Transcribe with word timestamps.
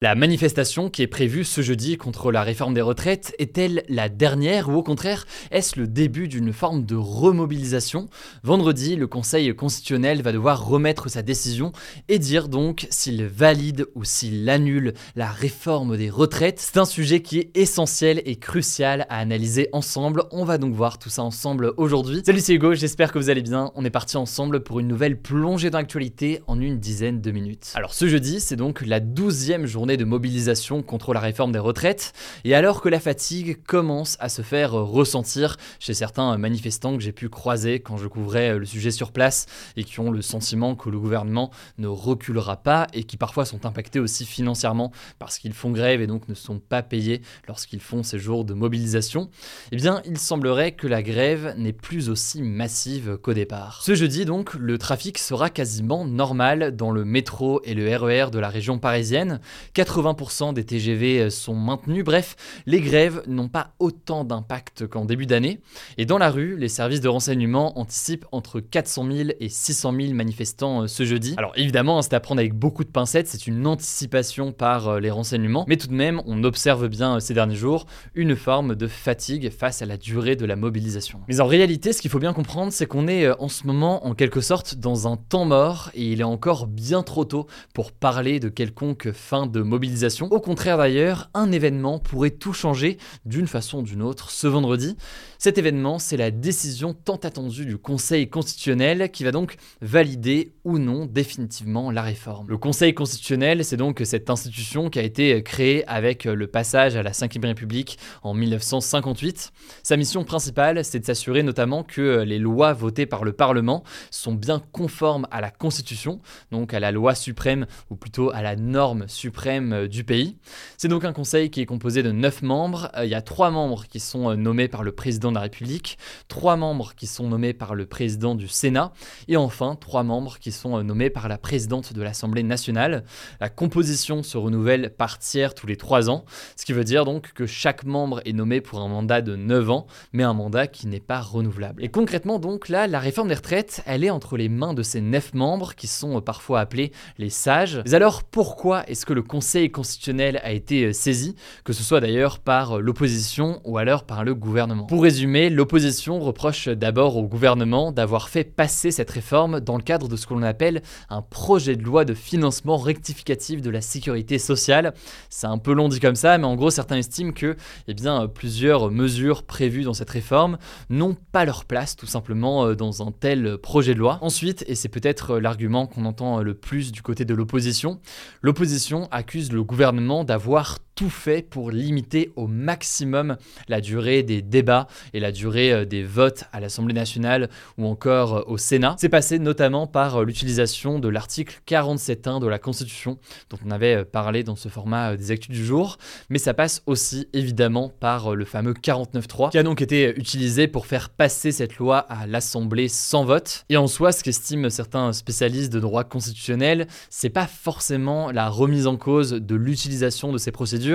La 0.00 0.14
manifestation 0.14 0.90
qui 0.90 1.02
est 1.02 1.08
prévue 1.08 1.42
ce 1.42 1.60
jeudi 1.60 1.96
contre 1.96 2.30
la 2.30 2.44
réforme 2.44 2.72
des 2.72 2.80
retraites 2.80 3.34
est-elle 3.40 3.82
la 3.88 4.08
dernière 4.08 4.68
ou 4.68 4.74
au 4.74 4.82
contraire 4.84 5.26
est-ce 5.50 5.76
le 5.76 5.88
début 5.88 6.28
d'une 6.28 6.52
forme 6.52 6.86
de 6.86 6.94
remobilisation? 6.94 8.06
Vendredi, 8.44 8.94
le 8.94 9.08
Conseil 9.08 9.52
constitutionnel 9.56 10.22
va 10.22 10.30
devoir 10.30 10.64
remettre 10.64 11.10
sa 11.10 11.22
décision 11.22 11.72
et 12.08 12.20
dire 12.20 12.48
donc 12.48 12.86
s'il 12.90 13.24
valide 13.26 13.86
ou 13.96 14.04
s'il 14.04 14.48
annule 14.48 14.94
la 15.16 15.26
réforme 15.26 15.96
des 15.96 16.10
retraites. 16.10 16.60
C'est 16.60 16.78
un 16.78 16.84
sujet 16.84 17.20
qui 17.20 17.40
est 17.40 17.56
essentiel 17.56 18.22
et 18.24 18.36
crucial 18.36 19.04
à 19.08 19.18
analyser 19.18 19.68
ensemble. 19.72 20.22
On 20.30 20.44
va 20.44 20.58
donc 20.58 20.74
voir 20.74 21.00
tout 21.00 21.10
ça 21.10 21.24
ensemble 21.24 21.72
aujourd'hui. 21.76 22.22
Salut 22.24 22.38
c'est 22.38 22.54
Hugo, 22.54 22.72
j'espère 22.72 23.10
que 23.10 23.18
vous 23.18 23.30
allez 23.30 23.42
bien. 23.42 23.72
On 23.74 23.84
est 23.84 23.90
parti 23.90 24.16
ensemble 24.16 24.62
pour 24.62 24.78
une 24.78 24.86
nouvelle 24.86 25.20
plongée 25.20 25.70
dans 25.70 25.78
l'actualité 25.78 26.40
en 26.46 26.60
une 26.60 26.78
dizaine 26.78 27.20
de 27.20 27.32
minutes. 27.32 27.72
Alors 27.74 27.94
ce 27.94 28.06
jeudi, 28.06 28.38
c'est 28.38 28.54
donc 28.54 28.86
la 28.86 29.00
douzième 29.00 29.66
journée 29.66 29.87
de 29.96 30.04
mobilisation 30.04 30.82
contre 30.82 31.14
la 31.14 31.20
réforme 31.20 31.52
des 31.52 31.58
retraites, 31.58 32.12
et 32.44 32.54
alors 32.54 32.80
que 32.80 32.88
la 32.88 33.00
fatigue 33.00 33.62
commence 33.64 34.16
à 34.20 34.28
se 34.28 34.42
faire 34.42 34.72
ressentir 34.72 35.56
chez 35.78 35.94
certains 35.94 36.36
manifestants 36.36 36.96
que 36.96 37.02
j'ai 37.02 37.12
pu 37.12 37.28
croiser 37.28 37.80
quand 37.80 37.96
je 37.96 38.08
couvrais 38.08 38.58
le 38.58 38.66
sujet 38.66 38.90
sur 38.90 39.12
place, 39.12 39.46
et 39.76 39.84
qui 39.84 40.00
ont 40.00 40.10
le 40.10 40.22
sentiment 40.22 40.74
que 40.74 40.90
le 40.90 40.98
gouvernement 40.98 41.50
ne 41.78 41.86
reculera 41.86 42.56
pas, 42.56 42.86
et 42.92 43.04
qui 43.04 43.16
parfois 43.16 43.44
sont 43.44 43.66
impactés 43.66 44.00
aussi 44.00 44.24
financièrement 44.24 44.92
parce 45.18 45.38
qu'ils 45.38 45.52
font 45.52 45.70
grève 45.70 46.00
et 46.00 46.06
donc 46.06 46.28
ne 46.28 46.34
sont 46.34 46.58
pas 46.58 46.82
payés 46.82 47.22
lorsqu'ils 47.46 47.80
font 47.80 48.02
ces 48.02 48.18
jours 48.18 48.44
de 48.44 48.54
mobilisation, 48.54 49.30
eh 49.72 49.76
bien 49.76 50.02
il 50.04 50.18
semblerait 50.18 50.72
que 50.72 50.86
la 50.86 51.02
grève 51.02 51.54
n'est 51.56 51.72
plus 51.72 52.08
aussi 52.08 52.42
massive 52.42 53.18
qu'au 53.22 53.34
départ. 53.34 53.80
Ce 53.82 53.94
jeudi 53.94 54.24
donc, 54.24 54.54
le 54.54 54.78
trafic 54.78 55.18
sera 55.18 55.50
quasiment 55.50 56.04
normal 56.04 56.76
dans 56.76 56.90
le 56.90 57.04
métro 57.04 57.60
et 57.64 57.74
le 57.74 57.94
RER 57.96 58.30
de 58.30 58.38
la 58.38 58.48
région 58.48 58.78
parisienne, 58.78 59.40
80% 59.78 60.54
des 60.54 60.64
TGV 60.64 61.30
sont 61.30 61.54
maintenus. 61.54 62.04
Bref, 62.04 62.34
les 62.66 62.80
grèves 62.80 63.22
n'ont 63.26 63.48
pas 63.48 63.74
autant 63.78 64.24
d'impact 64.24 64.86
qu'en 64.86 65.04
début 65.04 65.26
d'année. 65.26 65.60
Et 65.98 66.06
dans 66.06 66.18
la 66.18 66.30
rue, 66.30 66.56
les 66.56 66.68
services 66.68 67.00
de 67.00 67.08
renseignement 67.08 67.78
anticipent 67.78 68.26
entre 68.32 68.60
400 68.60 69.06
000 69.10 69.28
et 69.38 69.48
600 69.48 69.92
000 70.00 70.14
manifestants 70.14 70.82
euh, 70.82 70.86
ce 70.86 71.04
jeudi. 71.04 71.34
Alors 71.36 71.52
évidemment, 71.56 71.98
hein, 71.98 72.02
c'est 72.02 72.14
à 72.14 72.20
prendre 72.20 72.40
avec 72.40 72.54
beaucoup 72.54 72.84
de 72.84 72.90
pincettes, 72.90 73.28
c'est 73.28 73.46
une 73.46 73.66
anticipation 73.66 74.52
par 74.52 74.88
euh, 74.88 75.00
les 75.00 75.10
renseignements, 75.10 75.64
mais 75.68 75.76
tout 75.76 75.88
de 75.88 75.94
même, 75.94 76.20
on 76.26 76.42
observe 76.44 76.88
bien 76.88 77.16
euh, 77.16 77.20
ces 77.20 77.34
derniers 77.34 77.54
jours 77.54 77.86
une 78.14 78.36
forme 78.36 78.74
de 78.74 78.86
fatigue 78.86 79.50
face 79.50 79.82
à 79.82 79.86
la 79.86 79.96
durée 79.96 80.36
de 80.36 80.44
la 80.44 80.56
mobilisation. 80.56 81.20
Mais 81.28 81.40
en 81.40 81.46
réalité, 81.46 81.92
ce 81.92 82.02
qu'il 82.02 82.10
faut 82.10 82.18
bien 82.18 82.32
comprendre, 82.32 82.72
c'est 82.72 82.86
qu'on 82.86 83.06
est 83.08 83.30
en 83.38 83.48
ce 83.48 83.66
moment 83.66 84.06
en 84.06 84.14
quelque 84.14 84.40
sorte 84.40 84.76
dans 84.76 85.06
un 85.06 85.16
temps 85.16 85.44
mort 85.44 85.90
et 85.94 86.12
il 86.12 86.20
est 86.20 86.24
encore 86.24 86.66
bien 86.66 87.02
trop 87.02 87.24
tôt 87.24 87.46
pour 87.74 87.92
parler 87.92 88.40
de 88.40 88.48
quelconque 88.48 89.12
fin 89.12 89.46
de 89.46 89.60
mobilisation. 89.68 90.26
Au 90.32 90.40
contraire 90.40 90.78
d'ailleurs, 90.78 91.30
un 91.34 91.52
événement 91.52 91.98
pourrait 91.98 92.30
tout 92.30 92.52
changer 92.52 92.98
d'une 93.24 93.46
façon 93.46 93.78
ou 93.78 93.82
d'une 93.82 94.02
autre 94.02 94.30
ce 94.30 94.46
vendredi. 94.46 94.96
Cet 95.38 95.56
événement, 95.56 96.00
c'est 96.00 96.16
la 96.16 96.32
décision 96.32 96.94
tant 96.94 97.16
attendue 97.16 97.64
du 97.64 97.78
Conseil 97.78 98.28
constitutionnel 98.28 99.10
qui 99.12 99.22
va 99.22 99.30
donc 99.30 99.56
valider 99.80 100.52
ou 100.64 100.78
non 100.78 101.06
définitivement 101.06 101.90
la 101.92 102.02
réforme. 102.02 102.48
Le 102.48 102.58
Conseil 102.58 102.92
constitutionnel, 102.94 103.64
c'est 103.64 103.76
donc 103.76 104.00
cette 104.04 104.30
institution 104.30 104.90
qui 104.90 104.98
a 104.98 105.02
été 105.02 105.42
créée 105.44 105.86
avec 105.86 106.24
le 106.24 106.46
passage 106.48 106.96
à 106.96 107.02
la 107.02 107.10
Ve 107.10 107.44
République 107.44 107.98
en 108.22 108.34
1958. 108.34 109.52
Sa 109.82 109.96
mission 109.96 110.24
principale, 110.24 110.84
c'est 110.84 110.98
de 111.00 111.04
s'assurer 111.04 111.42
notamment 111.42 111.84
que 111.84 112.22
les 112.22 112.38
lois 112.38 112.72
votées 112.72 113.06
par 113.06 113.24
le 113.24 113.32
Parlement 113.32 113.84
sont 114.10 114.34
bien 114.34 114.60
conformes 114.72 115.26
à 115.30 115.40
la 115.40 115.50
Constitution, 115.50 116.20
donc 116.50 116.74
à 116.74 116.80
la 116.80 116.90
loi 116.90 117.14
suprême 117.14 117.66
ou 117.90 117.96
plutôt 117.96 118.30
à 118.30 118.42
la 118.42 118.56
norme 118.56 119.06
suprême 119.08 119.57
du 119.60 120.04
pays. 120.04 120.36
C'est 120.76 120.88
donc 120.88 121.04
un 121.04 121.12
conseil 121.12 121.50
qui 121.50 121.60
est 121.60 121.66
composé 121.66 122.02
de 122.02 122.12
9 122.12 122.42
membres. 122.42 122.90
Il 123.02 123.08
y 123.08 123.14
a 123.14 123.22
3 123.22 123.50
membres 123.50 123.86
qui 123.86 124.00
sont 124.00 124.34
nommés 124.36 124.68
par 124.68 124.82
le 124.82 124.92
président 124.92 125.30
de 125.30 125.34
la 125.36 125.42
République, 125.42 125.98
trois 126.28 126.56
membres 126.56 126.94
qui 126.94 127.06
sont 127.06 127.28
nommés 127.28 127.52
par 127.52 127.74
le 127.74 127.86
président 127.86 128.34
du 128.34 128.48
Sénat, 128.48 128.92
et 129.28 129.36
enfin 129.36 129.76
trois 129.76 130.02
membres 130.02 130.38
qui 130.38 130.52
sont 130.52 130.78
euh, 130.78 130.82
nommés 130.82 131.10
par 131.10 131.28
la 131.28 131.38
présidente 131.38 131.92
de 131.92 132.02
l'Assemblée 132.02 132.42
nationale. 132.42 133.04
La 133.40 133.48
composition 133.48 134.22
se 134.22 134.36
renouvelle 134.36 134.90
par 134.96 135.18
tiers 135.18 135.54
tous 135.54 135.66
les 135.66 135.76
trois 135.76 136.10
ans, 136.10 136.24
ce 136.56 136.64
qui 136.64 136.72
veut 136.72 136.84
dire 136.84 137.04
donc 137.04 137.32
que 137.32 137.46
chaque 137.46 137.84
membre 137.84 138.20
est 138.24 138.32
nommé 138.32 138.60
pour 138.60 138.80
un 138.80 138.88
mandat 138.88 139.22
de 139.22 139.36
9 139.36 139.70
ans, 139.70 139.86
mais 140.12 140.22
un 140.22 140.34
mandat 140.34 140.66
qui 140.66 140.86
n'est 140.86 141.00
pas 141.00 141.20
renouvelable. 141.20 141.84
Et 141.84 141.88
concrètement 141.88 142.38
donc 142.38 142.68
là, 142.68 142.86
la 142.86 143.00
réforme 143.00 143.28
des 143.28 143.34
retraites, 143.34 143.82
elle 143.86 144.04
est 144.04 144.10
entre 144.10 144.36
les 144.36 144.48
mains 144.48 144.74
de 144.74 144.82
ces 144.82 145.00
neuf 145.00 145.34
membres 145.34 145.74
qui 145.74 145.86
sont 145.86 146.16
euh, 146.16 146.20
parfois 146.20 146.60
appelés 146.60 146.92
les 147.18 147.30
sages. 147.30 147.82
Mais 147.84 147.94
alors 147.94 148.22
pourquoi 148.24 148.88
est-ce 148.88 149.06
que 149.06 149.12
le 149.12 149.22
Conseil 149.22 149.47
constitutionnel 149.70 150.40
a 150.42 150.52
été 150.52 150.84
euh, 150.84 150.92
saisi, 150.92 151.34
que 151.64 151.72
ce 151.72 151.82
soit 151.82 152.00
d'ailleurs 152.00 152.38
par 152.38 152.78
l'opposition 152.78 153.60
ou 153.64 153.78
alors 153.78 154.04
par 154.04 154.24
le 154.24 154.34
gouvernement 154.34 154.84
Pour 154.84 155.02
résumer, 155.02 155.50
l'opposition 155.50 156.20
reproche 156.20 156.68
d'abord 156.68 157.16
au 157.16 157.22
gouvernement 157.22 157.92
d'avoir 157.92 158.28
fait 158.28 158.44
passer 158.44 158.90
cette 158.90 159.10
réforme 159.10 159.60
dans 159.60 159.76
le 159.76 159.82
cadre 159.82 160.08
de 160.08 160.16
ce 160.16 160.26
que 160.26 160.34
l'on 160.34 160.42
appelle 160.42 160.82
un 161.08 161.22
projet 161.22 161.76
de 161.76 161.82
loi 161.82 162.04
de 162.04 162.14
financement 162.14 162.76
rectificatif 162.76 163.62
de 163.62 163.70
la 163.70 163.80
sécurité 163.80 164.38
sociale. 164.38 164.92
C'est 165.30 165.46
un 165.46 165.58
peu 165.58 165.72
long 165.72 165.88
dit 165.88 166.00
comme 166.00 166.16
ça, 166.16 166.36
mais 166.38 166.44
en 166.44 166.54
gros 166.54 166.70
certains 166.70 166.96
estiment 166.96 167.32
que 167.32 167.56
eh 167.86 167.94
bien, 167.94 168.28
plusieurs 168.28 168.90
mesures 168.90 169.44
prévues 169.44 169.84
dans 169.84 169.94
cette 169.94 170.10
réforme 170.10 170.58
n'ont 170.90 171.16
pas 171.32 171.44
leur 171.44 171.64
place 171.64 171.96
tout 171.96 172.06
simplement 172.06 172.66
euh, 172.66 172.74
dans 172.74 173.06
un 173.06 173.12
tel 173.12 173.58
projet 173.58 173.94
de 173.94 173.98
loi. 173.98 174.18
Ensuite, 174.20 174.64
et 174.68 174.74
c'est 174.74 174.88
peut-être 174.88 175.38
l'argument 175.38 175.86
qu'on 175.86 176.04
entend 176.04 176.42
le 176.42 176.54
plus 176.54 176.92
du 176.92 177.02
côté 177.02 177.24
de 177.24 177.34
l'opposition, 177.34 178.00
l'opposition 178.42 179.08
accuse 179.10 179.37
le 179.46 179.62
gouvernement 179.62 180.24
d'avoir 180.24 180.78
tout 180.98 181.10
fait 181.10 181.42
pour 181.42 181.70
limiter 181.70 182.32
au 182.34 182.48
maximum 182.48 183.36
la 183.68 183.80
durée 183.80 184.24
des 184.24 184.42
débats 184.42 184.88
et 185.14 185.20
la 185.20 185.30
durée 185.30 185.72
euh, 185.72 185.84
des 185.84 186.02
votes 186.02 186.42
à 186.52 186.58
l'Assemblée 186.58 186.92
nationale 186.92 187.50
ou 187.78 187.86
encore 187.86 188.38
euh, 188.38 188.42
au 188.48 188.58
Sénat. 188.58 188.96
C'est 188.98 189.08
passé 189.08 189.38
notamment 189.38 189.86
par 189.86 190.16
euh, 190.16 190.24
l'utilisation 190.24 190.98
de 190.98 191.06
l'article 191.06 191.60
47.1 191.68 192.40
de 192.40 192.48
la 192.48 192.58
Constitution 192.58 193.16
dont 193.48 193.58
on 193.64 193.70
avait 193.70 194.04
parlé 194.04 194.42
dans 194.42 194.56
ce 194.56 194.68
format 194.68 195.16
des 195.16 195.30
actus 195.30 195.54
du 195.54 195.64
jour, 195.64 195.98
mais 196.30 196.38
ça 196.38 196.52
passe 196.52 196.82
aussi 196.86 197.28
évidemment 197.32 197.92
par 198.00 198.34
le 198.34 198.44
fameux 198.44 198.72
49.3 198.72 199.52
qui 199.52 199.58
a 199.58 199.62
donc 199.62 199.80
été 199.80 200.18
utilisé 200.18 200.66
pour 200.66 200.86
faire 200.86 201.10
passer 201.10 201.52
cette 201.52 201.76
loi 201.76 201.98
à 201.98 202.26
l'Assemblée 202.26 202.88
sans 202.88 203.24
vote. 203.24 203.66
Et 203.68 203.76
en 203.76 203.86
soi, 203.86 204.10
ce 204.10 204.24
qu'estiment 204.24 204.68
certains 204.68 205.12
spécialistes 205.12 205.72
de 205.72 205.78
droit 205.78 206.02
constitutionnel, 206.02 206.88
c'est 207.08 207.30
pas 207.30 207.46
forcément 207.46 208.32
la 208.32 208.48
remise 208.48 208.88
en 208.88 208.96
cause 208.96 209.30
de 209.30 209.54
l'utilisation 209.54 210.32
de 210.32 210.38
ces 210.38 210.50
procédures 210.50 210.87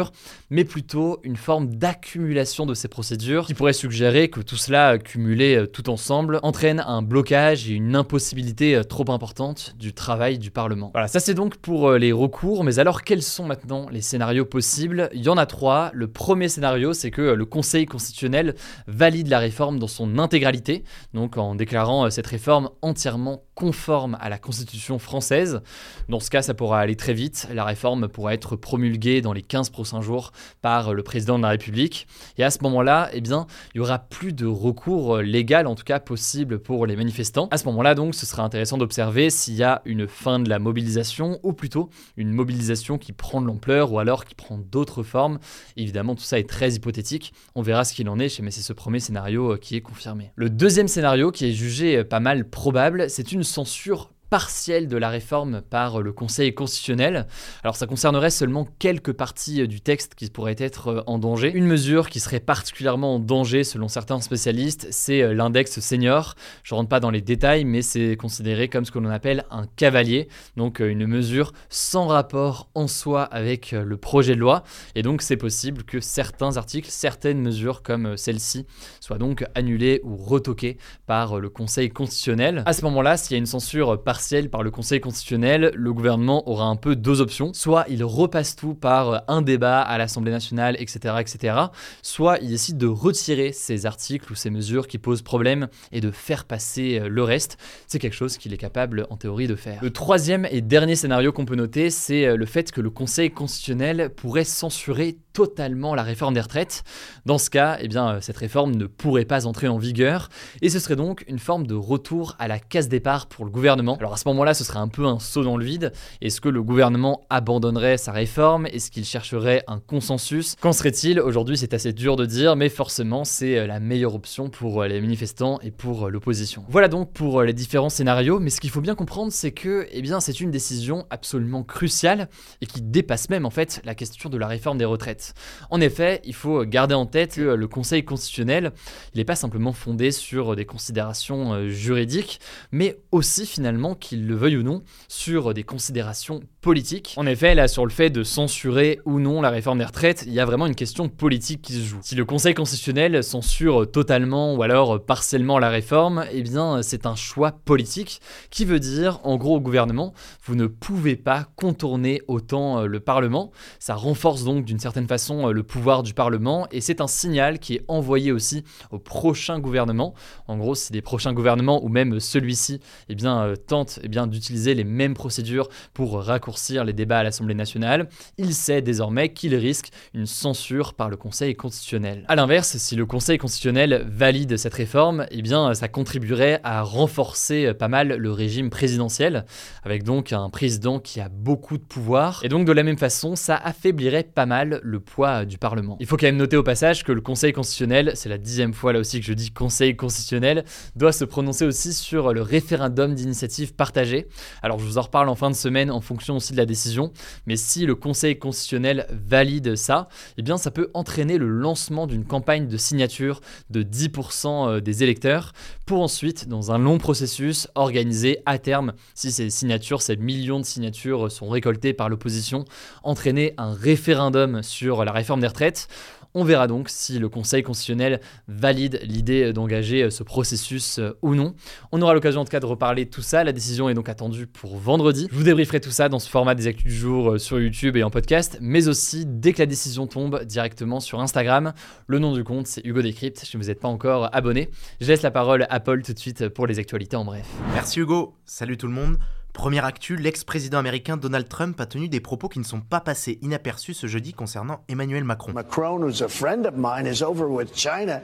mais 0.50 0.64
plutôt 0.64 1.20
une 1.24 1.36
forme 1.36 1.68
d'accumulation 1.68 2.66
de 2.66 2.74
ces 2.74 2.88
procédures 2.88 3.46
qui 3.46 3.54
pourrait 3.54 3.74
suggérer 3.74 4.30
que 4.30 4.40
tout 4.40 4.56
cela 4.56 4.98
cumulé 4.98 5.56
euh, 5.56 5.68
tout 5.68 5.90
ensemble 5.90 6.40
entraîne 6.44 6.84
un 6.86 7.02
blocage 7.02 7.70
et 7.70 7.74
une 7.74 7.96
impossibilité 7.96 8.76
euh, 8.76 8.84
trop 8.84 9.10
importante 9.12 9.76
du 9.78 9.94
travail 9.94 10.40
du 10.40 10.52
Parlement. 10.52 10.92
Voilà, 10.94 11.08
ça 11.08 11.20
c'est 11.20 11.34
donc 11.34 11.58
pour 11.58 11.90
euh, 11.90 11.98
les 11.98 12.12
recours, 12.12 12.64
mais 12.64 12.80
alors 12.80 13.04
quels 13.04 13.22
sont 13.22 13.46
maintenant 13.46 13.88
les 13.90 14.02
scénarios 14.02 14.46
possibles? 14.46 15.10
Il 15.14 15.22
y 15.22 15.30
en 15.30 15.38
a 15.38 15.46
trois. 15.46 15.92
Le 15.94 16.08
premier 16.08 16.50
scénario, 16.50 16.94
c'est 16.94 17.12
que 17.12 17.22
le 17.22 17.46
Conseil 17.46 17.86
constitutionnel 17.86 18.56
valide 18.88 19.28
la 19.28 19.40
réforme 19.40 19.80
dans 19.80 19.88
son 19.88 20.18
intégralité, 20.18 20.84
donc 21.14 21.38
en 21.38 21.56
déclarant 21.56 22.10
cette 22.10 22.28
réforme 22.28 22.70
entièrement 22.82 23.44
conforme 23.56 24.18
à 24.20 24.30
la 24.30 24.38
Constitution 24.38 25.00
française. 25.00 25.62
Dans 26.10 26.20
ce 26.20 26.30
cas, 26.30 26.42
ça 26.42 26.54
pourra 26.54 26.80
aller 26.80 26.96
très 26.96 27.14
vite. 27.14 27.48
La 27.54 27.64
réforme 27.64 28.08
pourra 28.08 28.34
être 28.34 28.56
promulguée 28.56 29.22
dans 29.22 29.34
les 29.34 29.42
15 29.42 29.72
prochains 29.84 30.02
jours 30.02 30.32
par 30.62 30.94
le 30.94 31.04
président 31.04 31.38
de 31.38 31.44
la 31.44 31.50
République. 31.50 32.08
Et 32.38 32.44
à 32.46 32.52
ce 32.52 32.60
moment-là, 32.64 33.10
eh 33.12 33.20
bien, 33.20 33.48
il 33.76 33.80
y 33.80 33.82
aura 33.82 34.00
plus 34.00 34.32
de 34.32 34.46
recours 34.46 35.18
légal, 35.18 35.68
en 35.68 35.76
tout 35.76 35.84
cas 35.84 36.00
possible 36.00 36.60
pour 36.60 36.86
les 36.86 36.96
manifestants. 36.96 37.50
À 37.52 37.58
ce 37.58 37.66
moment-là, 37.66 37.96
donc, 37.96 38.16
ce 38.16 38.26
sera 38.26 38.44
intéressant 38.44 38.78
d'observer 38.78 39.30
s'il 39.30 39.56
y 39.56 39.64
a 39.64 39.82
une 39.84 40.08
fin 40.08 40.40
de 40.40 40.50
la 40.50 40.58
mobilisation 40.58 41.38
ou 41.44 41.52
plutôt 41.52 41.90
une 42.16 42.32
mobilisation 42.32 42.98
qui 42.98 43.12
prend 43.12 43.42
de 43.42 43.48
l'ampleur 43.48 43.92
ou 43.92 44.00
alors 44.00 44.24
qui 44.24 44.36
prend 44.36 44.58
d'autres 44.58 45.04
formes. 45.04 45.40
Évidemment, 45.76 46.16
tout 46.16 46.24
ça 46.24 46.40
est 46.40 46.50
très 46.50 46.72
hypothétique. 46.72 47.34
On 47.56 47.62
verra 47.62 47.84
ce 47.84 47.94
qu'il 47.94 48.08
en 48.08 48.20
est, 48.20 48.40
mais 48.40 48.52
c'est 48.52 48.62
ce 48.62 48.72
premier 48.72 49.02
scénario 49.02 49.58
qui 49.58 49.76
est 49.76 49.82
confirmé. 49.82 50.32
Le 50.36 50.50
deuxième 50.50 50.88
scénario 50.88 51.32
qui 51.32 51.48
est 51.48 51.52
jugé 51.52 52.06
pas 52.06 52.22
mal 52.22 52.50
probable, 52.50 53.10
c'est 53.10 53.34
une 53.34 53.44
censure 53.44 54.12
partielle 54.34 54.88
de 54.88 54.98
la 54.98 55.10
réforme 55.10 55.62
par 55.62 56.02
le 56.02 56.12
Conseil 56.12 56.56
constitutionnel. 56.56 57.28
Alors 57.64 57.76
ça 57.76 57.86
concernerait 57.86 58.32
seulement 58.32 58.68
quelques 58.80 59.14
parties 59.14 59.68
du 59.68 59.80
texte 59.80 60.16
qui 60.16 60.28
pourraient 60.32 60.56
être 60.58 61.04
en 61.06 61.20
danger. 61.20 61.52
Une 61.54 61.68
mesure 61.68 62.10
qui 62.10 62.20
serait 62.20 62.40
particulièrement 62.40 63.14
en 63.14 63.20
danger 63.20 63.64
selon 63.64 63.88
certains 63.88 64.20
spécialistes, 64.22 64.88
c'est 64.90 65.36
l'index 65.36 65.80
senior. 65.80 66.34
Je 66.64 66.74
rentre 66.74 66.90
pas 66.90 67.00
dans 67.00 67.12
les 67.12 67.22
détails, 67.22 67.64
mais 67.64 67.84
c'est 67.84 68.16
considéré 68.16 68.70
comme 68.70 68.86
ce 68.86 68.92
que 68.92 68.98
l'on 68.98 69.12
appelle 69.12 69.46
un 69.52 69.68
cavalier, 69.68 70.30
donc 70.58 70.80
une 70.80 71.06
mesure 71.06 71.54
sans 71.70 72.08
rapport 72.08 72.72
en 72.74 72.88
soi 72.88 73.22
avec 73.26 73.70
le 73.70 73.98
projet 73.98 74.34
de 74.34 74.40
loi. 74.40 74.64
Et 74.96 75.04
donc 75.04 75.22
c'est 75.22 75.38
possible 75.38 75.84
que 75.84 76.00
certains 76.00 76.58
articles, 76.58 76.90
certaines 76.90 77.40
mesures 77.40 77.84
comme 77.84 78.18
celle-ci 78.18 78.66
soient 79.00 79.20
donc 79.20 79.46
annulées 79.54 80.02
ou 80.04 80.16
retoquées 80.16 80.80
par 81.06 81.40
le 81.40 81.50
Conseil 81.50 81.92
constitutionnel. 81.92 82.64
À 82.66 82.74
ce 82.74 82.82
moment-là, 82.86 83.16
s'il 83.16 83.34
y 83.34 83.36
a 83.36 83.38
une 83.38 83.46
censure 83.46 84.02
partielle 84.02 84.23
par 84.50 84.64
le 84.64 84.72
Conseil 84.72 85.02
constitutionnel, 85.02 85.72
le 85.76 85.94
gouvernement 85.94 86.48
aura 86.50 86.66
un 86.66 86.76
peu 86.76 86.96
deux 86.96 87.20
options. 87.20 87.54
Soit 87.54 87.86
il 87.90 88.04
repasse 88.04 88.56
tout 88.56 88.74
par 88.74 89.24
un 89.28 89.42
débat 89.42 89.82
à 89.82 89.98
l'Assemblée 89.98 90.32
nationale, 90.32 90.76
etc., 90.80 91.16
etc. 91.20 91.56
Soit 92.02 92.40
il 92.42 92.50
décide 92.50 92.78
de 92.78 92.88
retirer 92.88 93.52
ces 93.52 93.86
articles 93.86 94.32
ou 94.32 94.36
ces 94.36 94.50
mesures 94.50 94.88
qui 94.88 94.98
posent 94.98 95.22
problème 95.22 95.68
et 95.92 96.00
de 96.00 96.10
faire 96.10 96.46
passer 96.46 97.02
le 97.06 97.24
reste. 97.24 97.58
C'est 97.88 98.00
quelque 98.00 98.16
chose 98.16 98.38
qu'il 98.38 98.54
est 98.54 98.58
capable 98.58 99.08
en 99.10 99.18
théorie 99.18 99.48
de 99.48 99.56
faire. 99.56 99.80
Le 99.82 99.92
troisième 99.92 100.48
et 100.50 100.62
dernier 100.62 100.96
scénario 100.96 101.34
qu'on 101.34 101.46
peut 101.46 101.56
noter, 101.56 101.90
c'est 101.90 102.36
le 102.36 102.46
fait 102.46 102.72
que 102.72 102.82
le 102.82 102.90
Conseil 102.90 103.30
constitutionnel 103.30 104.10
pourrait 104.16 104.46
censurer 104.46 105.18
totalement 105.34 105.96
la 105.96 106.04
réforme 106.04 106.34
des 106.34 106.42
retraites. 106.42 106.84
Dans 107.26 107.38
ce 107.38 107.50
cas, 107.50 107.78
eh 107.82 107.88
bien, 107.88 108.22
cette 108.22 108.38
réforme 108.38 108.76
ne 108.76 108.86
pourrait 108.86 109.26
pas 109.26 109.46
entrer 109.46 109.68
en 109.68 109.78
vigueur 109.78 110.30
et 110.62 110.70
ce 110.70 110.80
serait 110.80 110.96
donc 110.96 111.26
une 111.28 111.40
forme 111.40 111.68
de 111.68 111.76
retour 111.76 112.36
à 112.40 112.48
la 112.48 112.60
case 112.60 112.88
départ 112.88 113.28
pour 113.28 113.46
le 113.46 113.52
gouvernement. 113.52 113.98
Alors 113.98 114.14
à 114.14 114.18
ce 114.18 114.28
moment-là, 114.30 114.54
ce 114.54 114.64
serait 114.64 114.80
un 114.80 114.88
peu 114.88 115.06
un 115.06 115.20
saut 115.20 115.44
dans 115.44 115.58
le 115.58 115.66
vide. 115.66 115.92
Est-ce 116.22 116.40
que 116.40 116.50
le 116.50 116.62
gouvernement 116.62 117.26
abandonnerait 117.30 117.98
sa 117.98 118.12
réforme? 118.12 118.68
Est-ce 118.68 118.92
qu'il 118.92 119.06
chercherait 119.06 119.64
un 119.68 119.80
consensus? 119.80 120.56
Qu'en 120.62 120.74
serait-il? 120.74 121.20
Aujourd'hui, 121.20 121.58
c'est 121.58 121.74
assez 121.74 121.94
dur 121.94 122.16
de 122.16 122.26
dire, 122.26 122.56
mais 122.56 122.70
forcément, 122.70 123.24
c'est 123.24 123.58
euh, 123.58 123.68
la 123.68 123.80
meilleure 123.80 124.16
option 124.16 124.50
pour 124.50 124.82
euh, 124.82 124.88
les 124.88 125.02
manifestants 125.02 125.60
et 125.62 125.72
pour 125.72 126.08
euh, 126.08 126.10
l'opposition. 126.10 126.66
Voilà 126.70 126.88
donc 126.88 127.12
pour 127.12 127.44
les 127.44 127.54
différents 127.54 127.90
scénarios, 127.90 128.40
mais 128.40 128.50
ce 128.50 128.62
qu'il 128.62 128.70
faut 128.70 128.82
bien 128.82 128.96
comprendre, 128.96 129.32
c'est 129.32 129.52
que 129.52 129.88
eh 129.92 130.02
bien, 130.02 130.20
c'est 130.20 130.40
une 130.40 130.52
décision 130.52 131.06
absolument 131.10 131.64
cruciale 131.64 132.30
et 132.62 132.66
qui 132.66 132.82
dépasse 132.82 133.30
même 133.30 133.46
en 133.46 133.50
fait 133.50 133.82
la 133.84 133.96
question 133.96 134.30
de 134.30 134.38
la 134.38 134.48
réforme 134.48 134.78
des 134.78 134.86
retraites. 134.86 135.23
En 135.70 135.82
effet, 135.82 136.22
il 136.26 136.34
faut 136.34 136.64
garder 136.66 136.96
en 136.96 137.06
tête 137.06 137.36
que 137.36 137.42
le 137.42 137.68
Conseil 137.68 138.04
constitutionnel, 138.04 138.72
il 139.14 139.18
n'est 139.18 139.26
pas 139.26 139.36
simplement 139.36 139.74
fondé 139.74 140.12
sur 140.12 140.56
des 140.56 140.66
considérations 140.66 141.68
juridiques, 141.70 142.40
mais 142.72 142.98
aussi 143.12 143.46
finalement, 143.46 143.96
qu'il 143.96 144.28
le 144.28 144.36
veuille 144.36 144.58
ou 144.58 144.64
non, 144.64 144.84
sur 145.08 145.54
des 145.54 145.64
considérations 145.64 146.42
politiques. 146.62 147.14
En 147.18 147.26
effet, 147.26 147.56
là, 147.56 147.68
sur 147.68 147.86
le 147.86 147.92
fait 147.92 148.10
de 148.10 148.24
censurer 148.24 149.00
ou 149.06 149.20
non 149.20 149.42
la 149.42 149.50
réforme 149.50 149.80
des 149.80 149.86
retraites, 149.86 150.24
il 150.26 150.34
y 150.34 150.40
a 150.40 150.46
vraiment 150.46 150.66
une 150.66 150.76
question 150.76 151.10
politique 151.10 151.62
qui 151.62 151.74
se 151.74 151.86
joue. 151.86 152.00
Si 152.02 152.16
le 152.16 152.26
Conseil 152.26 152.54
constitutionnel 152.54 153.24
censure 153.24 153.90
totalement 153.92 154.56
ou 154.56 154.64
alors 154.64 155.04
partiellement 155.04 155.60
la 155.60 155.70
réforme, 155.70 156.26
eh 156.32 156.42
bien, 156.42 156.82
c'est 156.82 157.06
un 157.06 157.16
choix 157.16 157.52
politique 157.52 158.22
qui 158.50 158.66
veut 158.66 158.80
dire, 158.80 159.20
en 159.24 159.38
gros, 159.38 159.58
au 159.58 159.60
gouvernement, 159.60 160.14
vous 160.46 160.56
ne 160.56 160.68
pouvez 160.68 161.16
pas 161.16 161.48
contourner 161.56 162.22
autant 162.28 162.80
euh, 162.80 162.86
le 162.86 163.00
Parlement. 163.00 163.52
Ça 163.80 163.96
renforce 163.96 164.44
donc 164.44 164.66
d'une 164.66 164.80
certaine 164.80 165.08
façon 165.08 165.13
euh, 165.14 165.52
le 165.52 165.64
pouvoir 165.64 166.04
du 166.04 166.14
Parlement 166.14 166.68
et 166.72 166.82
c'est 166.82 167.02
un 167.02 167.08
signal 167.08 167.60
qui 167.60 167.76
est 167.76 167.86
envoyé 167.88 168.32
aussi 168.32 168.64
au 168.92 169.00
prochain 169.00 169.60
gouvernement. 169.60 170.14
En 170.48 170.58
gros, 170.58 170.76
si 170.76 170.94
les 170.94 171.02
prochains 171.02 171.34
gouvernements 171.34 171.84
ou 171.84 171.90
même 171.90 172.20
celui-ci 172.20 172.80
eh 173.10 173.16
bien, 173.16 173.44
euh, 173.44 173.56
tente 173.56 174.00
eh 174.04 174.08
bien, 174.08 174.28
d'utiliser 174.28 174.74
les 174.74 174.84
mêmes 174.84 175.14
procédures 175.14 175.70
pour 175.94 176.22
raccourcir 176.22 176.84
les 176.84 176.94
débats 176.94 177.20
à 177.20 177.24
l'Assemblée 177.24 177.56
nationale, 177.56 178.10
il 178.38 178.54
sait 178.54 178.82
désormais 178.82 179.34
qu'il 179.34 179.56
risque 179.56 179.90
une 180.14 180.26
censure 180.26 180.94
par 180.94 181.10
le 181.10 181.18
Conseil 181.18 181.56
constitutionnel. 181.56 182.26
A 182.28 182.36
l'inverse, 182.36 182.78
si 182.78 182.96
le 182.96 183.06
Conseil 183.06 183.38
constitutionnel 183.38 184.06
valide 184.08 184.58
cette 184.58 184.74
réforme, 184.74 185.26
eh 185.32 185.42
bien, 185.42 185.74
ça 185.74 185.88
contribuerait 185.88 186.60
à 186.64 186.82
renforcer 186.82 187.74
pas 187.74 187.88
mal 187.88 188.16
le 188.16 188.32
régime 188.32 188.70
présidentiel, 188.70 189.46
avec 189.84 190.04
donc 190.04 190.34
un 190.34 190.50
président 190.50 191.00
qui 191.00 191.20
a 191.20 191.30
beaucoup 191.30 191.78
de 191.78 191.84
pouvoir. 191.84 192.42
Et 192.44 192.50
donc 192.50 192.66
de 192.66 192.72
la 192.72 192.84
même 192.84 192.98
façon, 192.98 193.36
ça 193.36 193.56
affaiblirait 193.56 194.24
pas 194.24 194.46
mal 194.46 194.80
le 194.84 195.00
poids 195.04 195.46
du 195.46 195.58
Parlement. 195.58 195.98
Il 196.00 196.08
faut 196.08 196.18
quand 196.18 196.26
même 196.26 196.38
noter 196.38 196.58
au 196.58 196.64
passage 196.64 197.04
que 197.04 197.12
le 197.12 197.22
Conseil 197.22 197.54
constitutionnel, 197.54 198.12
c'est 198.16 198.30
la 198.30 198.38
dixième 198.38 198.74
fois 198.74 198.94
là 198.94 199.00
aussi 199.00 199.20
que 199.20 199.26
je 199.26 199.34
dis 199.34 199.52
Conseil 199.52 199.96
constitutionnel, 199.96 200.66
doit 200.96 201.12
se 201.12 201.26
prononcer 201.26 201.66
aussi 201.66 201.94
sur 201.94 202.34
le 202.34 202.42
référendum 202.42 203.14
d'initiative 203.14 203.74
partagée. 203.74 204.28
Alors 204.62 204.80
je 204.80 204.86
vous 204.86 204.98
en 204.98 205.02
reparle 205.02 205.30
en 205.30 205.36
fin 205.36 205.50
de 205.50 205.56
semaine 205.56 205.92
en 205.92 206.02
fonction 206.02 206.38
aussi 206.38 206.54
de 206.54 206.58
la 206.58 206.66
décision, 206.66 207.12
mais 207.46 207.56
si 207.56 207.86
le 207.86 207.96
Conseil 207.96 208.40
constitutionnel 208.40 209.08
valide 209.12 209.76
ça, 209.76 210.08
eh 210.38 210.42
bien 210.42 210.58
ça 210.58 210.72
peut 210.72 210.90
entraîner 210.94 211.38
le 211.38 211.48
lancement 211.48 212.08
d'une 212.08 212.26
campagne 212.26 212.68
de 212.68 212.78
signature 212.78 213.42
de 213.70 213.84
10% 213.84 214.70
euh, 214.70 214.80
des 214.80 215.04
électeurs 215.04 215.54
pour 215.86 216.02
ensuite, 216.02 216.48
dans 216.48 216.72
un 216.72 216.78
long 216.78 216.98
processus, 216.98 217.68
organiser 217.76 218.40
à 218.46 218.58
terme, 218.58 218.94
si 219.16 219.32
ces 219.32 219.50
signatures, 219.50 220.02
ces 220.02 220.16
millions 220.16 220.60
de 220.60 220.66
signatures 220.66 221.32
sont 221.32 221.50
récoltées 221.50 221.94
par 221.94 222.08
l'opposition, 222.08 222.66
entraîner 223.04 223.54
un 223.58 223.74
référendum 223.74 224.64
sur 224.64 224.93
la 225.02 225.12
réforme 225.12 225.42
des 225.42 225.48
retraites. 225.48 225.88
On 226.36 226.44
verra 226.44 226.68
donc 226.68 226.90
si 226.90 227.20
le 227.20 227.30
Conseil 227.30 227.62
constitutionnel 227.62 228.20
valide 228.48 229.00
l'idée 229.04 229.54
d'engager 229.54 230.10
ce 230.10 230.24
processus 230.24 230.98
euh, 230.98 231.18
ou 231.22 231.36
non. 231.36 231.54
On 231.92 232.02
aura 232.02 232.16
l'occasion 232.16 232.42
en 232.42 232.46
tout 232.46 232.52
cas 232.52 232.60
de 232.60 232.66
reparler 232.66 233.06
de 233.06 233.10
tout 233.10 233.22
ça. 233.22 233.44
La 233.44 233.52
décision 233.52 233.88
est 233.88 233.94
donc 233.94 234.10
attendue 234.10 234.48
pour 234.48 234.76
vendredi. 234.78 235.28
Je 235.32 235.36
vous 235.38 235.44
débrieferai 235.44 235.80
tout 235.80 235.92
ça 235.92 236.10
dans 236.10 236.20
ce 236.20 236.30
format 236.30 236.56
des 236.56 236.66
actus 236.66 236.86
du 236.86 236.98
jour 236.98 237.34
euh, 237.34 237.38
sur 237.38 237.60
YouTube 237.60 237.98
et 237.98 238.04
en 238.04 238.10
podcast, 238.10 238.58
mais 238.62 238.88
aussi 238.88 239.26
dès 239.28 239.54
que 239.54 239.60
la 239.60 239.68
décision 239.68 240.08
tombe 240.08 240.44
directement 240.44 241.00
sur 241.00 241.20
Instagram. 241.20 241.74
Le 242.08 242.18
nom 242.18 242.34
du 242.34 242.44
compte, 242.44 242.66
c'est 242.66 242.84
Hugo 242.84 243.02
Décrypte. 243.04 243.38
Si 243.38 243.56
vous 243.56 243.66
n'êtes 243.66 243.80
pas 243.80 243.88
encore 243.88 244.30
abonné, 244.34 244.72
je 245.02 245.08
laisse 245.08 245.22
la 245.22 245.32
parole 245.32 245.68
à 245.70 245.80
Paul 245.80 246.02
tout 246.02 246.14
de 246.14 246.20
suite 246.20 246.50
pour 246.50 246.66
les 246.66 246.80
actualités 246.80 247.16
en 247.16 247.26
bref. 247.26 247.46
Merci 247.74 248.00
Hugo. 248.00 248.34
Salut 248.46 248.78
tout 248.78 248.88
le 248.88 248.94
monde. 248.94 249.18
Première 249.54 249.86
actu, 249.86 250.16
l'ex-président 250.16 250.80
américain 250.80 251.16
Donald 251.16 251.48
Trump 251.48 251.80
a 251.80 251.86
tenu 251.86 252.10
des 252.10 252.20
propos 252.20 252.50
qui 252.50 252.60
ne 252.60 252.64
sont 252.64 252.82
pas 252.82 253.00
passés 253.00 253.38
inaperçus 253.44 253.94
ce 253.94 254.08
jeudi 254.08 254.34
concernant 254.34 254.84
Emmanuel 254.90 255.24
Macron. 255.24 255.54
Macron, 255.54 256.00
who's 256.02 256.24
a 256.24 256.28
friend 256.28 256.66
of 256.66 256.76
mine, 256.76 257.06
is 257.06 257.22
over 257.22 257.48
with 257.48 257.72
China, 257.74 258.22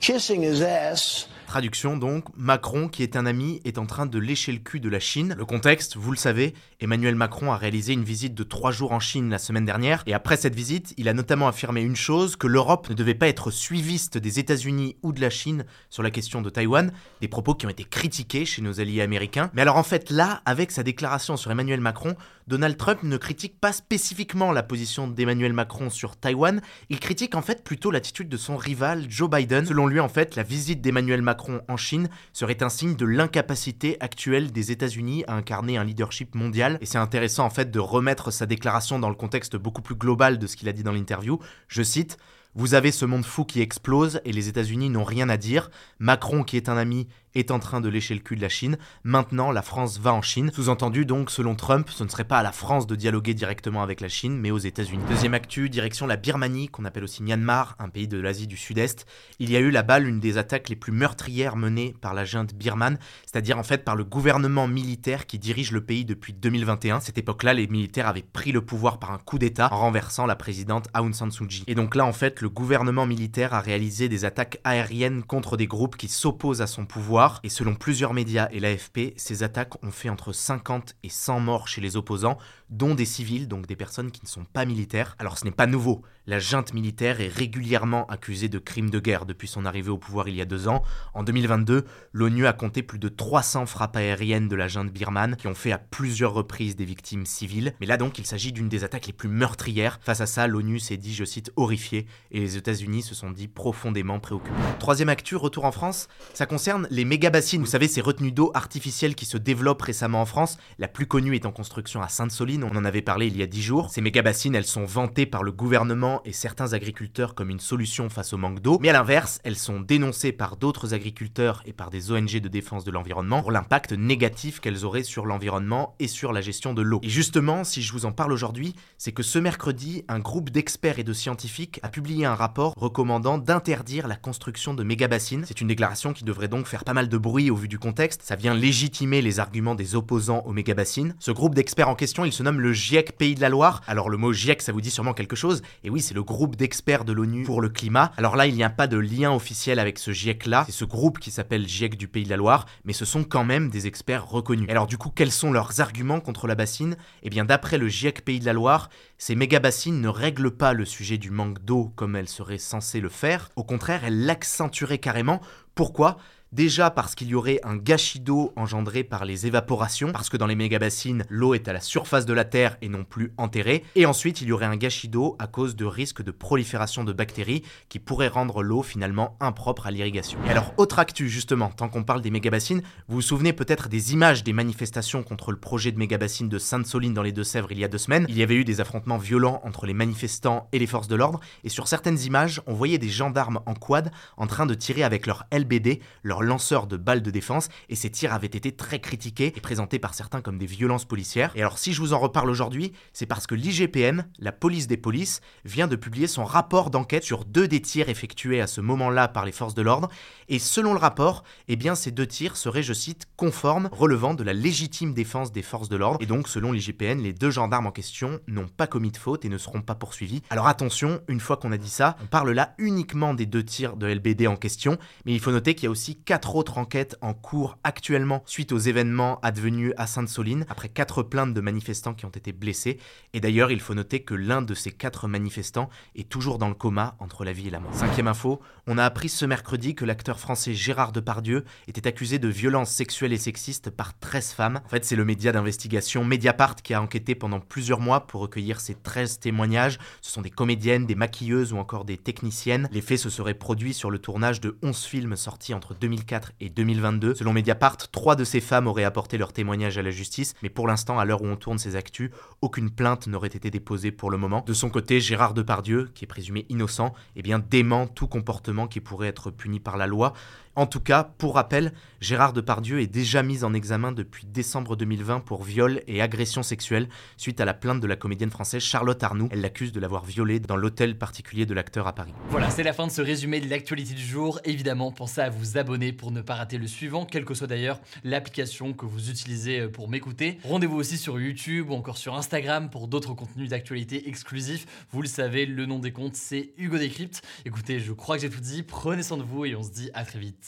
kissing 0.00 0.42
his 0.42 0.62
ass. 0.62 1.28
Traduction 1.48 1.96
donc, 1.96 2.26
Macron, 2.36 2.88
qui 2.88 3.02
est 3.02 3.16
un 3.16 3.24
ami, 3.24 3.62
est 3.64 3.78
en 3.78 3.86
train 3.86 4.04
de 4.04 4.18
lécher 4.18 4.52
le 4.52 4.58
cul 4.58 4.80
de 4.80 4.90
la 4.90 5.00
Chine. 5.00 5.34
Le 5.38 5.46
contexte, 5.46 5.96
vous 5.96 6.10
le 6.10 6.18
savez, 6.18 6.52
Emmanuel 6.78 7.14
Macron 7.14 7.52
a 7.52 7.56
réalisé 7.56 7.94
une 7.94 8.04
visite 8.04 8.34
de 8.34 8.42
trois 8.42 8.70
jours 8.70 8.92
en 8.92 9.00
Chine 9.00 9.30
la 9.30 9.38
semaine 9.38 9.64
dernière, 9.64 10.02
et 10.06 10.12
après 10.12 10.36
cette 10.36 10.54
visite, 10.54 10.92
il 10.98 11.08
a 11.08 11.14
notamment 11.14 11.48
affirmé 11.48 11.80
une 11.80 11.96
chose, 11.96 12.36
que 12.36 12.46
l'Europe 12.46 12.90
ne 12.90 12.94
devait 12.94 13.14
pas 13.14 13.28
être 13.28 13.50
suiviste 13.50 14.18
des 14.18 14.38
États-Unis 14.38 14.96
ou 15.02 15.14
de 15.14 15.22
la 15.22 15.30
Chine 15.30 15.64
sur 15.88 16.02
la 16.02 16.10
question 16.10 16.42
de 16.42 16.50
Taïwan, 16.50 16.92
des 17.22 17.28
propos 17.28 17.54
qui 17.54 17.64
ont 17.64 17.70
été 17.70 17.84
critiqués 17.84 18.44
chez 18.44 18.60
nos 18.60 18.78
alliés 18.78 19.00
américains. 19.00 19.50
Mais 19.54 19.62
alors 19.62 19.76
en 19.76 19.82
fait, 19.82 20.10
là, 20.10 20.42
avec 20.44 20.70
sa 20.70 20.82
déclaration 20.82 21.38
sur 21.38 21.50
Emmanuel 21.50 21.80
Macron, 21.80 22.14
Donald 22.46 22.76
Trump 22.76 23.02
ne 23.04 23.16
critique 23.16 23.58
pas 23.58 23.72
spécifiquement 23.72 24.52
la 24.52 24.62
position 24.62 25.08
d'Emmanuel 25.08 25.54
Macron 25.54 25.88
sur 25.88 26.16
Taïwan, 26.16 26.60
il 26.90 27.00
critique 27.00 27.34
en 27.34 27.42
fait 27.42 27.64
plutôt 27.64 27.90
l'attitude 27.90 28.28
de 28.28 28.36
son 28.36 28.58
rival 28.58 29.06
Joe 29.08 29.30
Biden. 29.30 29.64
Selon 29.64 29.86
lui, 29.86 30.00
en 30.00 30.08
fait, 30.08 30.36
la 30.36 30.42
visite 30.42 30.82
d'Emmanuel 30.82 31.22
Macron 31.22 31.37
en 31.68 31.76
Chine 31.76 32.08
serait 32.32 32.62
un 32.62 32.68
signe 32.68 32.96
de 32.96 33.06
l'incapacité 33.06 33.96
actuelle 34.00 34.52
des 34.52 34.72
États-Unis 34.72 35.24
à 35.26 35.34
incarner 35.34 35.76
un 35.76 35.84
leadership 35.84 36.34
mondial. 36.34 36.78
Et 36.80 36.86
c'est 36.86 36.98
intéressant 36.98 37.44
en 37.44 37.50
fait 37.50 37.70
de 37.70 37.78
remettre 37.78 38.30
sa 38.30 38.46
déclaration 38.46 38.98
dans 38.98 39.08
le 39.08 39.14
contexte 39.14 39.56
beaucoup 39.56 39.82
plus 39.82 39.94
global 39.94 40.38
de 40.38 40.46
ce 40.46 40.56
qu'il 40.56 40.68
a 40.68 40.72
dit 40.72 40.82
dans 40.82 40.92
l'interview. 40.92 41.38
Je 41.68 41.82
cite 41.82 42.18
vous 42.54 42.74
avez 42.74 42.90
ce 42.90 43.04
monde 43.04 43.24
fou 43.24 43.44
qui 43.44 43.60
explose 43.60 44.20
et 44.24 44.32
les 44.32 44.48
États-Unis 44.48 44.90
n'ont 44.90 45.04
rien 45.04 45.28
à 45.28 45.36
dire. 45.36 45.70
Macron, 45.98 46.42
qui 46.42 46.56
est 46.56 46.68
un 46.68 46.76
ami, 46.76 47.06
est 47.38 47.50
en 47.50 47.58
train 47.58 47.80
de 47.80 47.88
lécher 47.88 48.14
le 48.14 48.20
cul 48.20 48.36
de 48.36 48.42
la 48.42 48.48
Chine. 48.48 48.78
Maintenant, 49.04 49.50
la 49.50 49.62
France 49.62 49.98
va 49.98 50.12
en 50.12 50.22
Chine. 50.22 50.50
Sous-entendu, 50.54 51.04
donc, 51.06 51.30
selon 51.30 51.54
Trump, 51.54 51.88
ce 51.90 52.04
ne 52.04 52.08
serait 52.08 52.24
pas 52.24 52.38
à 52.38 52.42
la 52.42 52.52
France 52.52 52.86
de 52.86 52.96
dialoguer 52.96 53.34
directement 53.34 53.82
avec 53.82 54.00
la 54.00 54.08
Chine, 54.08 54.38
mais 54.38 54.50
aux 54.50 54.58
États-Unis. 54.58 55.04
Deuxième 55.08 55.34
actu, 55.34 55.68
direction 55.68 56.06
la 56.06 56.16
Birmanie, 56.16 56.68
qu'on 56.68 56.84
appelle 56.84 57.04
aussi 57.04 57.22
Myanmar, 57.22 57.76
un 57.78 57.88
pays 57.88 58.08
de 58.08 58.18
l'Asie 58.18 58.46
du 58.46 58.56
Sud-Est. 58.56 59.06
Il 59.38 59.50
y 59.50 59.56
a 59.56 59.60
eu 59.60 59.70
là-bas 59.70 59.98
l'une 59.98 60.20
des 60.20 60.38
attaques 60.38 60.68
les 60.68 60.76
plus 60.76 60.92
meurtrières 60.92 61.56
menées 61.56 61.94
par 62.00 62.14
la 62.14 62.24
junte 62.24 62.54
birmane, 62.54 62.98
c'est-à-dire 63.26 63.58
en 63.58 63.62
fait 63.62 63.84
par 63.84 63.96
le 63.96 64.04
gouvernement 64.04 64.66
militaire 64.66 65.26
qui 65.26 65.38
dirige 65.38 65.72
le 65.72 65.80
pays 65.80 66.04
depuis 66.04 66.32
2021. 66.32 67.00
Cette 67.00 67.18
époque-là, 67.18 67.54
les 67.54 67.66
militaires 67.66 68.08
avaient 68.08 68.22
pris 68.22 68.52
le 68.52 68.60
pouvoir 68.60 68.98
par 68.98 69.12
un 69.12 69.18
coup 69.18 69.38
d'État 69.38 69.68
en 69.72 69.78
renversant 69.78 70.26
la 70.26 70.36
présidente 70.36 70.88
Aung 70.94 71.12
San 71.12 71.30
Suu 71.30 71.46
Kyi. 71.46 71.64
Et 71.66 71.74
donc 71.74 71.94
là, 71.94 72.04
en 72.04 72.12
fait, 72.12 72.40
le 72.40 72.48
gouvernement 72.48 73.06
militaire 73.06 73.54
a 73.54 73.60
réalisé 73.60 74.08
des 74.08 74.24
attaques 74.24 74.60
aériennes 74.64 75.22
contre 75.22 75.56
des 75.56 75.66
groupes 75.66 75.96
qui 75.96 76.08
s'opposent 76.08 76.62
à 76.62 76.66
son 76.66 76.86
pouvoir. 76.86 77.27
Et 77.42 77.48
selon 77.48 77.74
plusieurs 77.74 78.14
médias 78.14 78.48
et 78.50 78.60
l'AFP, 78.60 79.14
ces 79.16 79.42
attaques 79.42 79.82
ont 79.84 79.90
fait 79.90 80.08
entre 80.08 80.32
50 80.32 80.96
et 81.02 81.08
100 81.08 81.40
morts 81.40 81.68
chez 81.68 81.80
les 81.80 81.96
opposants, 81.96 82.38
dont 82.70 82.94
des 82.94 83.04
civils, 83.04 83.48
donc 83.48 83.66
des 83.66 83.76
personnes 83.76 84.10
qui 84.10 84.20
ne 84.22 84.28
sont 84.28 84.44
pas 84.44 84.64
militaires. 84.64 85.14
Alors 85.18 85.38
ce 85.38 85.44
n'est 85.44 85.50
pas 85.50 85.66
nouveau. 85.66 86.02
La 86.28 86.38
junte 86.38 86.74
militaire 86.74 87.22
est 87.22 87.34
régulièrement 87.34 88.04
accusée 88.08 88.50
de 88.50 88.58
crimes 88.58 88.90
de 88.90 89.00
guerre 89.00 89.24
depuis 89.24 89.48
son 89.48 89.64
arrivée 89.64 89.88
au 89.88 89.96
pouvoir 89.96 90.28
il 90.28 90.34
y 90.34 90.42
a 90.42 90.44
deux 90.44 90.68
ans. 90.68 90.82
En 91.14 91.22
2022, 91.22 91.86
l'ONU 92.12 92.46
a 92.46 92.52
compté 92.52 92.82
plus 92.82 92.98
de 92.98 93.08
300 93.08 93.64
frappes 93.64 93.96
aériennes 93.96 94.46
de 94.46 94.54
la 94.54 94.68
junte 94.68 94.92
birmane 94.92 95.36
qui 95.36 95.46
ont 95.46 95.54
fait 95.54 95.72
à 95.72 95.78
plusieurs 95.78 96.34
reprises 96.34 96.76
des 96.76 96.84
victimes 96.84 97.24
civiles. 97.24 97.72
Mais 97.80 97.86
là 97.86 97.96
donc, 97.96 98.18
il 98.18 98.26
s'agit 98.26 98.52
d'une 98.52 98.68
des 98.68 98.84
attaques 98.84 99.06
les 99.06 99.14
plus 99.14 99.30
meurtrières. 99.30 100.00
Face 100.02 100.20
à 100.20 100.26
ça, 100.26 100.46
l'ONU 100.46 100.80
s'est 100.80 100.98
dit, 100.98 101.14
je 101.14 101.24
cite, 101.24 101.50
horrifiée 101.56 102.04
et 102.30 102.40
les 102.40 102.58
États-Unis 102.58 103.04
se 103.04 103.14
sont 103.14 103.30
dit 103.30 103.48
profondément 103.48 104.20
préoccupés. 104.20 104.54
Troisième 104.78 105.08
actu, 105.08 105.34
retour 105.34 105.64
en 105.64 105.72
France, 105.72 106.08
ça 106.34 106.44
concerne 106.44 106.86
les 106.90 107.06
méga-bassines. 107.06 107.62
Vous 107.62 107.66
savez, 107.66 107.88
ces 107.88 108.02
retenues 108.02 108.32
d'eau 108.32 108.50
artificielles 108.52 109.14
qui 109.14 109.24
se 109.24 109.38
développent 109.38 109.80
récemment 109.80 110.20
en 110.20 110.26
France. 110.26 110.58
La 110.78 110.88
plus 110.88 111.06
connue 111.06 111.36
est 111.36 111.46
en 111.46 111.52
construction 111.52 112.02
à 112.02 112.08
Sainte-Soline, 112.10 112.64
on 112.64 112.76
en 112.76 112.84
avait 112.84 113.00
parlé 113.00 113.28
il 113.28 113.36
y 113.38 113.42
a 113.42 113.46
dix 113.46 113.62
jours. 113.62 113.88
Ces 113.88 114.02
méga-bassines, 114.02 114.54
elles 114.54 114.66
sont 114.66 114.84
vantées 114.84 115.24
par 115.24 115.42
le 115.42 115.52
gouvernement 115.52 116.17
et 116.24 116.32
certains 116.32 116.72
agriculteurs 116.72 117.34
comme 117.34 117.50
une 117.50 117.60
solution 117.60 118.08
face 118.08 118.32
au 118.32 118.36
manque 118.36 118.60
d'eau. 118.60 118.78
Mais 118.80 118.88
à 118.88 118.92
l'inverse, 118.92 119.40
elles 119.44 119.56
sont 119.56 119.80
dénoncées 119.80 120.32
par 120.32 120.56
d'autres 120.56 120.94
agriculteurs 120.94 121.62
et 121.66 121.72
par 121.72 121.90
des 121.90 122.10
ONG 122.12 122.38
de 122.40 122.48
défense 122.48 122.84
de 122.84 122.90
l'environnement 122.90 123.40
pour 123.42 123.52
l'impact 123.52 123.92
négatif 123.92 124.60
qu'elles 124.60 124.84
auraient 124.84 125.02
sur 125.02 125.26
l'environnement 125.26 125.94
et 125.98 126.08
sur 126.08 126.32
la 126.32 126.40
gestion 126.40 126.74
de 126.74 126.82
l'eau. 126.82 127.00
Et 127.02 127.08
justement, 127.08 127.64
si 127.64 127.82
je 127.82 127.92
vous 127.92 128.06
en 128.06 128.12
parle 128.12 128.32
aujourd'hui, 128.32 128.74
c'est 128.96 129.12
que 129.12 129.22
ce 129.22 129.38
mercredi, 129.38 130.04
un 130.08 130.18
groupe 130.18 130.50
d'experts 130.50 130.98
et 130.98 131.04
de 131.04 131.12
scientifiques 131.12 131.80
a 131.82 131.88
publié 131.88 132.24
un 132.24 132.34
rapport 132.34 132.74
recommandant 132.76 133.38
d'interdire 133.38 134.08
la 134.08 134.16
construction 134.16 134.74
de 134.74 134.82
méga-bassines. 134.82 135.44
C'est 135.46 135.60
une 135.60 135.68
déclaration 135.68 136.12
qui 136.12 136.24
devrait 136.24 136.48
donc 136.48 136.66
faire 136.66 136.84
pas 136.84 136.94
mal 136.94 137.08
de 137.08 137.18
bruit 137.18 137.50
au 137.50 137.56
vu 137.56 137.68
du 137.68 137.78
contexte. 137.78 138.22
Ça 138.22 138.36
vient 138.36 138.54
légitimer 138.54 139.22
les 139.22 139.40
arguments 139.40 139.74
des 139.74 139.94
opposants 139.94 140.42
aux 140.46 140.52
méga-bassines. 140.52 141.14
Ce 141.18 141.30
groupe 141.30 141.54
d'experts 141.54 141.88
en 141.88 141.94
question, 141.94 142.24
il 142.24 142.32
se 142.32 142.42
nomme 142.42 142.60
le 142.60 142.72
GIEC 142.72 143.16
Pays 143.16 143.34
de 143.34 143.40
la 143.40 143.48
Loire. 143.48 143.82
Alors 143.86 144.10
le 144.10 144.16
mot 144.16 144.32
GIEC, 144.32 144.62
ça 144.62 144.72
vous 144.72 144.80
dit 144.80 144.90
sûrement 144.90 145.14
quelque 145.14 145.36
chose. 145.36 145.62
Et 145.84 145.90
oui, 145.90 146.00
c'est 146.08 146.14
le 146.14 146.22
groupe 146.22 146.56
d'experts 146.56 147.04
de 147.04 147.12
l'ONU 147.12 147.42
pour 147.42 147.60
le 147.60 147.68
climat. 147.68 148.12
Alors 148.16 148.34
là, 148.34 148.46
il 148.46 148.54
n'y 148.54 148.64
a 148.64 148.70
pas 148.70 148.86
de 148.86 148.96
lien 148.96 149.30
officiel 149.30 149.78
avec 149.78 149.98
ce 149.98 150.10
GIEC-là. 150.10 150.64
C'est 150.64 150.72
ce 150.72 150.86
groupe 150.86 151.18
qui 151.18 151.30
s'appelle 151.30 151.68
GIEC 151.68 151.98
du 151.98 152.08
Pays 152.08 152.24
de 152.24 152.30
la 152.30 152.38
Loire, 152.38 152.64
mais 152.86 152.94
ce 152.94 153.04
sont 153.04 153.24
quand 153.24 153.44
même 153.44 153.68
des 153.68 153.86
experts 153.86 154.26
reconnus. 154.26 154.70
alors 154.70 154.86
du 154.86 154.96
coup, 154.96 155.10
quels 155.10 155.30
sont 155.30 155.52
leurs 155.52 155.82
arguments 155.82 156.20
contre 156.20 156.46
la 156.46 156.54
bassine? 156.54 156.96
Eh 157.22 157.28
bien, 157.28 157.44
d'après 157.44 157.76
le 157.76 157.88
GIEC 157.88 158.24
Pays 158.24 158.40
de 158.40 158.46
la 158.46 158.54
Loire, 158.54 158.88
ces 159.18 159.34
méga-bassines 159.34 160.00
ne 160.00 160.08
règlent 160.08 160.56
pas 160.56 160.72
le 160.72 160.86
sujet 160.86 161.18
du 161.18 161.30
manque 161.30 161.62
d'eau 161.62 161.92
comme 161.94 162.16
elles 162.16 162.26
seraient 162.26 162.56
censées 162.56 163.00
le 163.00 163.10
faire. 163.10 163.50
Au 163.56 163.62
contraire, 163.62 164.04
elles 164.04 164.24
l'accentueraient 164.24 164.96
carrément. 164.96 165.42
Pourquoi? 165.74 166.16
Déjà 166.52 166.90
parce 166.90 167.14
qu'il 167.14 167.28
y 167.28 167.34
aurait 167.34 167.60
un 167.62 167.76
gâchis 167.76 168.20
d'eau 168.20 168.52
engendré 168.56 169.04
par 169.04 169.26
les 169.26 169.46
évaporations, 169.46 170.12
parce 170.12 170.30
que 170.30 170.38
dans 170.38 170.46
les 170.46 170.54
méga-bassines, 170.54 171.26
l'eau 171.28 171.52
est 171.52 171.68
à 171.68 171.74
la 171.74 171.80
surface 171.80 172.24
de 172.24 172.32
la 172.32 172.46
Terre 172.46 172.78
et 172.80 172.88
non 172.88 173.04
plus 173.04 173.34
enterrée. 173.36 173.84
Et 173.96 174.06
ensuite, 174.06 174.40
il 174.40 174.48
y 174.48 174.52
aurait 174.52 174.64
un 174.64 174.76
gâchis 174.76 175.08
d'eau 175.08 175.36
à 175.38 175.46
cause 175.46 175.76
de 175.76 175.84
risques 175.84 176.22
de 176.22 176.30
prolifération 176.30 177.04
de 177.04 177.12
bactéries 177.12 177.62
qui 177.90 177.98
pourraient 177.98 178.28
rendre 178.28 178.62
l'eau 178.62 178.82
finalement 178.82 179.36
impropre 179.40 179.86
à 179.86 179.90
l'irrigation. 179.90 180.38
Et 180.46 180.50
alors, 180.50 180.72
autre 180.78 180.98
actu 180.98 181.28
justement, 181.28 181.68
tant 181.68 181.90
qu'on 181.90 182.02
parle 182.02 182.22
des 182.22 182.30
méga-bassines, 182.30 182.80
vous 183.08 183.16
vous 183.16 183.22
souvenez 183.22 183.52
peut-être 183.52 183.90
des 183.90 184.14
images 184.14 184.42
des 184.42 184.54
manifestations 184.54 185.22
contre 185.22 185.50
le 185.50 185.58
projet 185.58 185.92
de 185.92 185.98
méga-bassine 185.98 186.48
de 186.48 186.58
Sainte-Soline 186.58 187.12
dans 187.12 187.22
les 187.22 187.32
Deux-Sèvres 187.32 187.72
il 187.72 187.78
y 187.78 187.84
a 187.84 187.88
deux 187.88 187.98
semaines. 187.98 188.24
Il 188.26 188.38
y 188.38 188.42
avait 188.42 188.54
eu 188.54 188.64
des 188.64 188.80
affrontements 188.80 189.18
violents 189.18 189.60
entre 189.64 189.84
les 189.84 189.92
manifestants 189.92 190.68
et 190.72 190.78
les 190.78 190.86
forces 190.86 191.08
de 191.08 191.16
l'ordre, 191.16 191.40
et 191.64 191.68
sur 191.68 191.88
certaines 191.88 192.18
images, 192.20 192.62
on 192.66 192.72
voyait 192.72 192.96
des 192.96 193.10
gendarmes 193.10 193.60
en 193.66 193.74
quad 193.74 194.10
en 194.38 194.46
train 194.46 194.64
de 194.64 194.74
tirer 194.74 195.02
avec 195.02 195.26
leur 195.26 195.44
LBD, 195.52 196.00
leur 196.22 196.37
lanceur 196.42 196.86
de 196.86 196.96
balles 196.96 197.22
de 197.22 197.30
défense, 197.30 197.68
et 197.88 197.96
ces 197.96 198.10
tirs 198.10 198.32
avaient 198.32 198.46
été 198.46 198.72
très 198.72 199.00
critiqués 199.00 199.52
et 199.56 199.60
présentés 199.60 199.98
par 199.98 200.14
certains 200.14 200.40
comme 200.40 200.58
des 200.58 200.66
violences 200.66 201.04
policières. 201.04 201.52
Et 201.54 201.60
alors 201.60 201.78
si 201.78 201.92
je 201.92 202.00
vous 202.00 202.12
en 202.12 202.18
reparle 202.18 202.50
aujourd'hui, 202.50 202.92
c'est 203.12 203.26
parce 203.26 203.46
que 203.46 203.54
l'IGPN, 203.54 204.26
la 204.38 204.52
police 204.52 204.86
des 204.86 204.96
polices, 204.96 205.40
vient 205.64 205.88
de 205.88 205.96
publier 205.96 206.26
son 206.26 206.44
rapport 206.44 206.90
d'enquête 206.90 207.24
sur 207.24 207.44
deux 207.44 207.68
des 207.68 207.80
tirs 207.80 208.08
effectués 208.08 208.60
à 208.60 208.66
ce 208.66 208.80
moment-là 208.80 209.28
par 209.28 209.44
les 209.44 209.52
forces 209.52 209.74
de 209.74 209.82
l'ordre, 209.82 210.08
et 210.48 210.58
selon 210.58 210.92
le 210.92 210.98
rapport, 210.98 211.44
eh 211.68 211.76
bien 211.76 211.94
ces 211.94 212.10
deux 212.10 212.26
tirs 212.26 212.56
seraient, 212.56 212.82
je 212.82 212.92
cite, 212.92 213.26
conformes, 213.36 213.88
relevant 213.92 214.34
de 214.34 214.44
la 214.44 214.52
légitime 214.52 215.14
défense 215.14 215.52
des 215.52 215.62
forces 215.62 215.88
de 215.88 215.96
l'ordre, 215.96 216.18
et 216.22 216.26
donc 216.26 216.48
selon 216.48 216.72
l'IGPN, 216.72 217.20
les 217.20 217.32
deux 217.32 217.50
gendarmes 217.50 217.86
en 217.86 217.92
question 217.92 218.40
n'ont 218.46 218.68
pas 218.68 218.86
commis 218.86 219.10
de 219.10 219.16
faute 219.16 219.44
et 219.44 219.48
ne 219.48 219.58
seront 219.58 219.82
pas 219.82 219.94
poursuivis. 219.94 220.42
Alors 220.50 220.66
attention, 220.66 221.20
une 221.28 221.40
fois 221.40 221.56
qu'on 221.56 221.72
a 221.72 221.78
dit 221.78 221.90
ça, 221.90 222.16
on 222.22 222.26
parle 222.26 222.52
là 222.52 222.74
uniquement 222.78 223.34
des 223.34 223.46
deux 223.46 223.64
tirs 223.64 223.96
de 223.96 224.06
LBD 224.06 224.46
en 224.46 224.56
question, 224.56 224.98
mais 225.24 225.32
il 225.32 225.40
faut 225.40 225.50
noter 225.50 225.74
qu'il 225.74 225.84
y 225.84 225.86
a 225.86 225.90
aussi 225.90 226.16
quatre 226.28 226.56
autres 226.56 226.76
enquêtes 226.76 227.16
en 227.22 227.32
cours 227.32 227.78
actuellement 227.84 228.42
suite 228.44 228.72
aux 228.72 228.78
événements 228.78 229.40
advenus 229.40 229.94
à 229.96 230.06
Sainte-Soline, 230.06 230.66
après 230.68 230.90
quatre 230.90 231.22
plaintes 231.22 231.54
de 231.54 231.60
manifestants 231.62 232.12
qui 232.12 232.26
ont 232.26 232.28
été 232.28 232.52
blessés. 232.52 232.98
Et 233.32 233.40
d'ailleurs, 233.40 233.70
il 233.70 233.80
faut 233.80 233.94
noter 233.94 234.20
que 234.20 234.34
l'un 234.34 234.60
de 234.60 234.74
ces 234.74 234.92
quatre 234.92 235.26
manifestants 235.26 235.88
est 236.14 236.28
toujours 236.28 236.58
dans 236.58 236.68
le 236.68 236.74
coma 236.74 237.16
entre 237.18 237.46
la 237.46 237.54
vie 237.54 237.68
et 237.68 237.70
la 237.70 237.80
mort. 237.80 237.94
Cinquième 237.94 238.28
info, 238.28 238.60
on 238.86 238.98
a 238.98 239.06
appris 239.06 239.30
ce 239.30 239.46
mercredi 239.46 239.94
que 239.94 240.04
l'acteur 240.04 240.38
français 240.38 240.74
Gérard 240.74 241.12
Depardieu 241.12 241.64
était 241.86 242.06
accusé 242.06 242.38
de 242.38 242.48
violences 242.48 242.90
sexuelles 242.90 243.32
et 243.32 243.38
sexistes 243.38 243.88
par 243.88 244.18
13 244.18 244.52
femmes. 244.52 244.80
En 244.84 244.88
fait, 244.90 245.06
c'est 245.06 245.16
le 245.16 245.24
média 245.24 245.50
d'investigation 245.50 246.26
Mediapart 246.26 246.76
qui 246.76 246.92
a 246.92 247.00
enquêté 247.00 247.36
pendant 247.36 247.60
plusieurs 247.60 248.00
mois 248.00 248.26
pour 248.26 248.42
recueillir 248.42 248.80
ces 248.80 248.94
13 248.94 249.38
témoignages. 249.38 249.98
Ce 250.20 250.30
sont 250.30 250.42
des 250.42 250.50
comédiennes, 250.50 251.06
des 251.06 251.14
maquilleuses 251.14 251.72
ou 251.72 251.78
encore 251.78 252.04
des 252.04 252.18
techniciennes. 252.18 252.86
Les 252.92 253.00
faits 253.00 253.18
se 253.18 253.30
seraient 253.30 253.54
produits 253.54 253.94
sur 253.94 254.10
le 254.10 254.18
tournage 254.18 254.60
de 254.60 254.76
11 254.82 255.04
films 255.04 255.36
sortis 255.36 255.72
entre 255.72 255.94
2004 256.18 256.52
et 256.60 256.68
2022. 256.68 257.34
Selon 257.34 257.52
Mediapart, 257.52 257.96
trois 258.10 258.36
de 258.36 258.44
ces 258.44 258.60
femmes 258.60 258.86
auraient 258.86 259.04
apporté 259.04 259.38
leur 259.38 259.52
témoignage 259.52 259.98
à 259.98 260.02
la 260.02 260.10
justice, 260.10 260.54
mais 260.62 260.68
pour 260.68 260.86
l'instant, 260.86 261.18
à 261.18 261.24
l'heure 261.24 261.42
où 261.42 261.46
on 261.46 261.56
tourne 261.56 261.78
ces 261.78 261.96
actus, 261.96 262.30
aucune 262.60 262.90
plainte 262.90 263.26
n'aurait 263.26 263.48
été 263.48 263.70
déposée 263.70 264.10
pour 264.10 264.30
le 264.30 264.38
moment. 264.38 264.64
De 264.66 264.72
son 264.72 264.90
côté, 264.90 265.20
Gérard 265.20 265.54
Depardieu, 265.54 266.10
qui 266.14 266.24
est 266.24 266.28
présumé 266.28 266.66
innocent, 266.68 267.14
eh 267.36 267.42
bien 267.42 267.58
dément 267.58 268.06
tout 268.06 268.26
comportement 268.26 268.86
qui 268.86 269.00
pourrait 269.00 269.28
être 269.28 269.50
puni 269.50 269.80
par 269.80 269.96
la 269.96 270.06
loi. 270.06 270.32
En 270.78 270.86
tout 270.86 271.00
cas, 271.00 271.24
pour 271.24 271.56
rappel, 271.56 271.92
Gérard 272.20 272.52
Depardieu 272.52 273.00
est 273.00 273.08
déjà 273.08 273.42
mis 273.42 273.64
en 273.64 273.74
examen 273.74 274.12
depuis 274.12 274.46
décembre 274.46 274.94
2020 274.94 275.40
pour 275.40 275.64
viol 275.64 276.02
et 276.06 276.22
agression 276.22 276.62
sexuelle 276.62 277.08
suite 277.36 277.60
à 277.60 277.64
la 277.64 277.74
plainte 277.74 277.98
de 277.98 278.06
la 278.06 278.14
comédienne 278.14 278.50
française 278.50 278.80
Charlotte 278.80 279.20
Arnoux. 279.20 279.48
Elle 279.50 279.60
l'accuse 279.60 279.90
de 279.90 279.98
l'avoir 279.98 280.24
violée 280.24 280.60
dans 280.60 280.76
l'hôtel 280.76 281.18
particulier 281.18 281.66
de 281.66 281.74
l'acteur 281.74 282.06
à 282.06 282.14
Paris. 282.14 282.32
Voilà, 282.50 282.70
c'est 282.70 282.84
la 282.84 282.92
fin 282.92 283.08
de 283.08 283.10
ce 283.10 283.20
résumé 283.20 283.58
de 283.60 283.68
l'actualité 283.68 284.14
du 284.14 284.22
jour. 284.22 284.60
Évidemment, 284.62 285.10
pensez 285.10 285.40
à 285.40 285.50
vous 285.50 285.78
abonner 285.78 286.12
pour 286.12 286.30
ne 286.30 286.42
pas 286.42 286.54
rater 286.54 286.78
le 286.78 286.86
suivant, 286.86 287.26
quelle 287.26 287.44
que 287.44 287.54
soit 287.54 287.66
d'ailleurs 287.66 287.98
l'application 288.22 288.92
que 288.92 289.04
vous 289.04 289.30
utilisez 289.30 289.80
euh, 289.80 289.88
pour 289.88 290.08
m'écouter. 290.08 290.60
Rendez-vous 290.62 290.96
aussi 290.96 291.18
sur 291.18 291.40
YouTube 291.40 291.90
ou 291.90 291.94
encore 291.94 292.18
sur 292.18 292.36
Instagram 292.36 292.88
pour 292.88 293.08
d'autres 293.08 293.34
contenus 293.34 293.70
d'actualité 293.70 294.28
exclusifs. 294.28 294.86
Vous 295.10 295.22
le 295.22 295.28
savez, 295.28 295.66
le 295.66 295.86
nom 295.86 295.98
des 295.98 296.12
comptes, 296.12 296.36
c'est 296.36 296.70
Hugo 296.78 296.98
Décrypte. 296.98 297.42
Écoutez, 297.64 297.98
je 297.98 298.12
crois 298.12 298.36
que 298.36 298.42
j'ai 298.42 298.50
tout 298.50 298.60
dit. 298.60 298.84
Prenez 298.84 299.24
soin 299.24 299.38
de 299.38 299.42
vous 299.42 299.64
et 299.64 299.74
on 299.74 299.82
se 299.82 299.90
dit 299.90 300.10
à 300.14 300.24
très 300.24 300.38
vite. 300.38 300.67